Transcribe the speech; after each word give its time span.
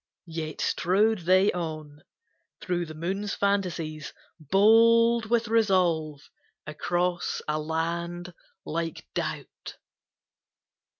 Yet 0.25 0.61
strode 0.61 1.19
they 1.27 1.51
on, 1.51 2.01
through 2.59 2.87
the 2.87 2.95
moon's 2.95 3.35
fantasies, 3.35 4.13
Bold 4.39 5.27
with 5.27 5.47
resolve, 5.47 6.21
across 6.65 7.39
a 7.47 7.59
land 7.59 8.33
like 8.65 9.05
doubt. 9.13 9.77